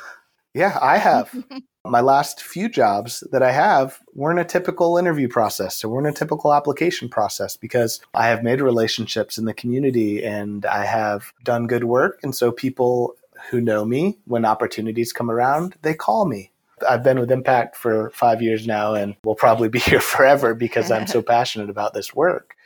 [0.54, 1.34] Yeah, I have.
[1.84, 6.12] my last few jobs that I have weren't a typical interview process or weren't a
[6.12, 11.66] typical application process because I have made relationships in the community and I have done
[11.66, 12.20] good work.
[12.22, 13.16] And so people
[13.50, 16.52] who know me, when opportunities come around, they call me.
[16.88, 20.90] I've been with Impact for five years now and will probably be here forever because
[20.90, 22.56] I'm so passionate about this work.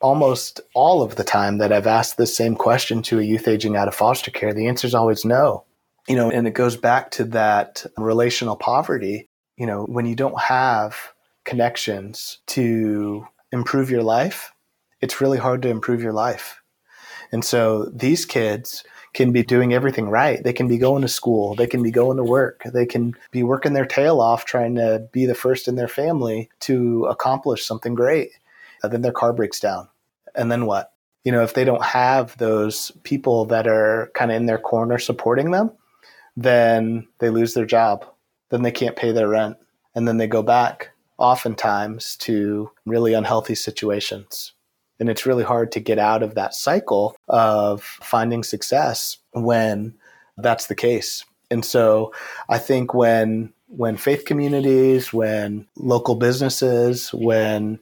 [0.00, 3.76] Almost all of the time that I've asked this same question to a youth aging
[3.76, 5.64] out of foster care, the answer is always no
[6.06, 9.28] you know, and it goes back to that relational poverty.
[9.56, 11.12] You know, when you don't have
[11.44, 14.52] connections to improve your life,
[15.00, 16.62] it's really hard to improve your life.
[17.32, 20.42] And so these kids can be doing everything right.
[20.42, 23.42] They can be going to school, they can be going to work, they can be
[23.42, 27.94] working their tail off trying to be the first in their family to accomplish something
[27.94, 28.30] great.
[28.88, 29.88] Then their car breaks down.
[30.34, 30.92] And then what?
[31.24, 34.98] You know, if they don't have those people that are kind of in their corner
[34.98, 35.72] supporting them,
[36.36, 38.04] then they lose their job.
[38.50, 39.56] Then they can't pay their rent.
[39.94, 44.52] And then they go back oftentimes to really unhealthy situations.
[45.00, 49.94] And it's really hard to get out of that cycle of finding success when
[50.36, 51.24] that's the case.
[51.50, 52.12] And so
[52.48, 57.78] I think when when faith communities, when local businesses, when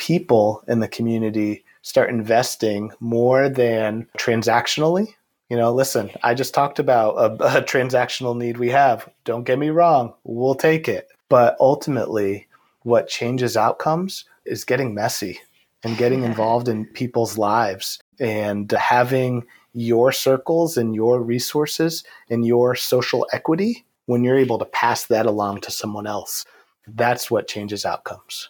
[0.00, 5.14] people in the community start investing more than transactionally,
[5.50, 9.08] you know, listen, I just talked about a, a transactional need we have.
[9.24, 11.08] Don't get me wrong, we'll take it.
[11.28, 12.48] But ultimately,
[12.82, 15.38] what changes outcomes is getting messy
[15.84, 22.74] and getting involved in people's lives and having your circles and your resources and your
[22.74, 26.44] social equity when you're able to pass that along to someone else.
[26.86, 28.48] That's what changes outcomes.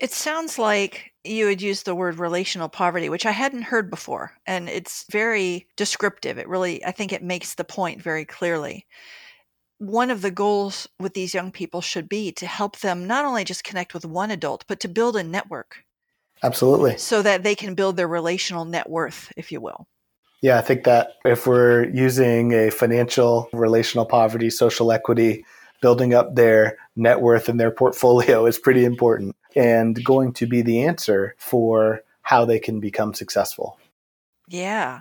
[0.00, 4.32] It sounds like you had used the word relational poverty, which I hadn't heard before.
[4.46, 6.38] And it's very descriptive.
[6.38, 8.86] It really, I think it makes the point very clearly.
[9.78, 13.44] One of the goals with these young people should be to help them not only
[13.44, 15.84] just connect with one adult, but to build a network
[16.42, 16.96] Absolutely.
[16.96, 19.86] So that they can build their relational net worth, if you will.
[20.42, 25.44] Yeah, I think that if we're using a financial, relational poverty, social equity,
[25.80, 30.62] building up their net worth and their portfolio is pretty important and going to be
[30.62, 33.78] the answer for how they can become successful.
[34.48, 35.00] Yeah.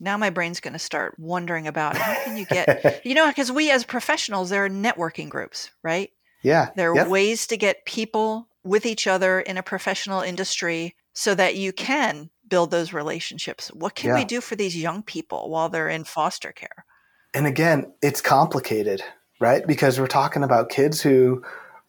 [0.00, 3.52] Now my brain's going to start wondering about how can you get, you know, because
[3.52, 6.10] we as professionals, there are networking groups, right?
[6.42, 6.70] Yeah.
[6.76, 7.08] There are yep.
[7.08, 12.30] ways to get people with each other in a professional industry so that you can
[12.48, 13.68] build those relationships.
[13.68, 14.16] What can yeah.
[14.16, 16.84] we do for these young people while they're in foster care?
[17.32, 19.02] And again, it's complicated,
[19.40, 19.66] right?
[19.66, 21.42] Because we're talking about kids who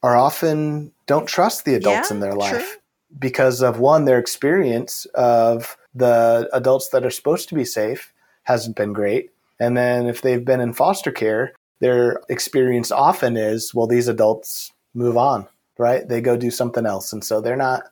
[0.04, 2.82] are often don't trust the adults yeah, in their life true.
[3.20, 8.76] because of one, their experience of the adults that are supposed to be safe hasn't
[8.76, 9.32] been great.
[9.60, 14.72] And then if they've been in foster care, their experience often is, well, these adults
[14.94, 16.08] move on right?
[16.08, 17.14] They go do something else.
[17.14, 17.84] And so they're not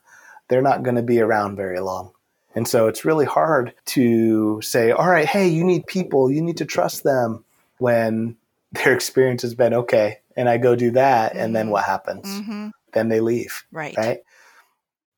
[0.48, 2.10] they're not going to be around very long.
[2.54, 6.58] And so it's really hard to say, all right, hey, you need people, you need
[6.58, 7.44] to trust them
[7.78, 8.36] when
[8.74, 10.20] their experience has been okay.
[10.36, 11.32] And I go do that.
[11.32, 11.40] Mm-hmm.
[11.40, 11.72] And then mm-hmm.
[11.72, 12.26] what happens?
[12.26, 12.68] Mm-hmm.
[12.92, 13.64] Then they leave.
[13.72, 13.96] Right.
[13.96, 14.20] Right.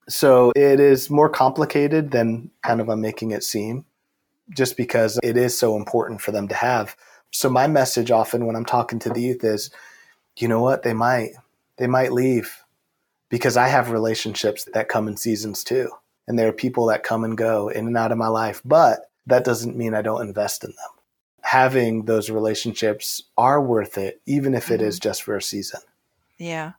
[0.09, 3.85] So it is more complicated than kind of I'm making it seem,
[4.51, 6.97] just because it is so important for them to have.
[7.33, 9.71] So my message often when I'm talking to the youth is,
[10.39, 11.33] you know what, they might
[11.77, 12.63] they might leave
[13.29, 15.91] because I have relationships that come in seasons too.
[16.29, 19.11] And there are people that come and go in and out of my life, but
[19.27, 20.96] that doesn't mean I don't invest in them.
[21.47, 24.89] Having those relationships are worth it, even if it mm-hmm.
[24.89, 25.81] is just for a season.
[26.39, 26.73] Yeah.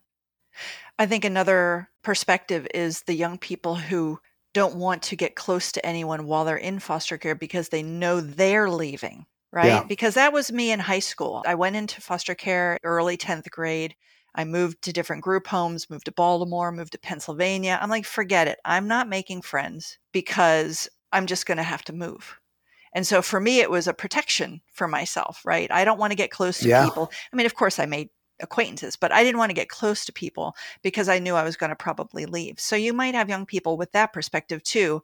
[0.99, 4.20] I think another perspective is the young people who
[4.53, 8.20] don't want to get close to anyone while they're in foster care because they know
[8.20, 9.68] they're leaving, right?
[9.68, 9.84] Yeah.
[9.84, 11.43] Because that was me in high school.
[11.45, 13.95] I went into foster care early 10th grade
[14.38, 17.80] I moved to different group homes, moved to Baltimore, moved to Pennsylvania.
[17.82, 18.59] I'm like, forget it.
[18.63, 22.39] I'm not making friends because I'm just going to have to move.
[22.97, 25.71] And so for me, it was a protection for myself, right?
[25.71, 26.83] I don't want to get close to yeah.
[26.83, 27.11] people.
[27.31, 30.11] I mean, of course, I made acquaintances, but I didn't want to get close to
[30.11, 32.59] people because I knew I was going to probably leave.
[32.59, 35.03] So you might have young people with that perspective too.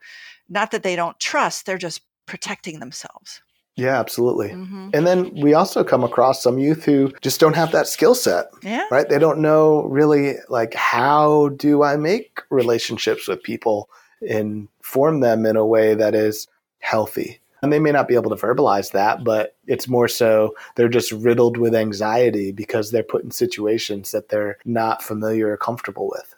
[0.50, 3.44] Not that they don't trust, they're just protecting themselves.
[3.76, 4.50] Yeah, absolutely.
[4.50, 4.90] Mm-hmm.
[4.96, 8.48] And then we also come across some youth who just don't have that skill set.
[8.64, 8.88] Yeah.
[8.90, 9.08] Right?
[9.08, 13.88] They don't know really like how do I make relationships with people
[14.28, 16.48] and form them in a way that is
[16.80, 17.40] healthy.
[17.64, 21.12] And they may not be able to verbalize that, but it's more so they're just
[21.12, 26.36] riddled with anxiety because they're put in situations that they're not familiar or comfortable with.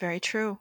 [0.00, 0.58] Very true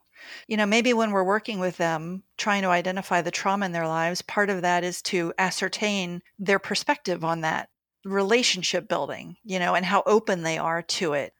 [0.47, 3.87] you know, maybe when we're working with them, trying to identify the trauma in their
[3.87, 7.69] lives, part of that is to ascertain their perspective on that
[8.05, 11.33] relationship building, you know, and how open they are to it.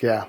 [0.00, 0.26] Yeah.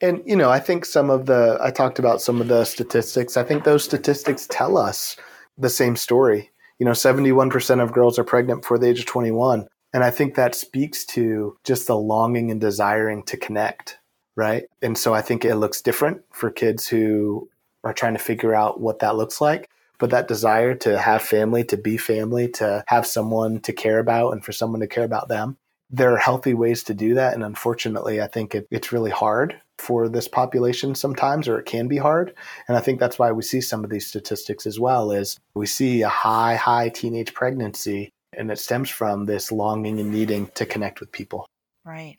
[0.00, 3.36] And, you know, I think some of the, I talked about some of the statistics.
[3.36, 5.16] I think those statistics tell us
[5.56, 6.50] the same story.
[6.78, 9.66] You know, 71% of girls are pregnant before the age of 21.
[9.92, 13.98] And I think that speaks to just the longing and desiring to connect
[14.36, 14.64] right?
[14.82, 17.48] And so I think it looks different for kids who
[17.82, 19.70] are trying to figure out what that looks like.
[19.98, 24.32] But that desire to have family, to be family, to have someone to care about
[24.32, 25.56] and for someone to care about them
[25.90, 27.34] there are healthy ways to do that.
[27.34, 31.86] And unfortunately, I think it, it's really hard for this population sometimes, or it can
[31.86, 32.34] be hard.
[32.68, 35.66] And I think that's why we see some of these statistics as well is we
[35.66, 40.66] see a high, high teenage pregnancy, and it stems from this longing and needing to
[40.66, 41.46] connect with people.
[41.84, 42.18] Right.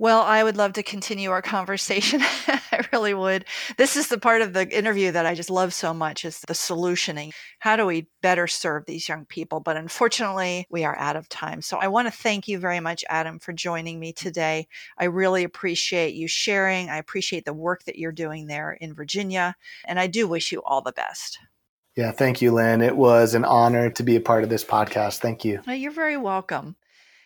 [0.00, 2.22] Well, I would love to continue our conversation.
[2.48, 3.44] I really would.
[3.76, 6.54] This is the part of the interview that I just love so much is the
[6.54, 7.32] solutioning.
[7.58, 9.60] How do we better serve these young people?
[9.60, 11.60] But unfortunately, we are out of time.
[11.60, 14.68] So I want to thank you very much, Adam, for joining me today.
[14.96, 16.88] I really appreciate you sharing.
[16.88, 19.54] I appreciate the work that you're doing there in Virginia.
[19.84, 21.38] And I do wish you all the best.
[21.94, 22.80] Yeah, thank you, Lynn.
[22.80, 25.18] It was an honor to be a part of this podcast.
[25.18, 25.60] Thank you.
[25.66, 26.76] Well, you're very welcome.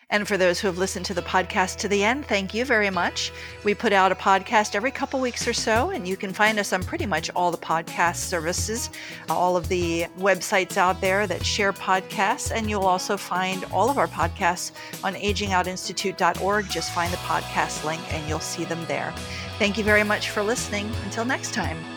[0.09, 2.89] And for those who have listened to the podcast to the end, thank you very
[2.89, 3.31] much.
[3.63, 6.73] We put out a podcast every couple weeks or so, and you can find us
[6.73, 8.89] on pretty much all the podcast services,
[9.29, 12.51] uh, all of the websites out there that share podcasts.
[12.51, 14.71] And you'll also find all of our podcasts
[15.03, 16.69] on agingoutinstitute.org.
[16.69, 19.13] Just find the podcast link and you'll see them there.
[19.57, 20.91] Thank you very much for listening.
[21.05, 21.94] Until next time.